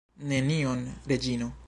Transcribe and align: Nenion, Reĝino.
Nenion, 0.31 0.81
Reĝino. 1.13 1.53